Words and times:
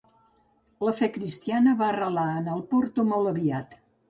La 0.87 0.93
fe 0.99 1.09
cristiana 1.17 1.75
va 1.83 1.85
arrelar 1.91 2.25
en 2.39 2.51
el 2.55 2.65
Porto 2.73 3.07
molt 3.13 3.33
aviat. 3.35 3.79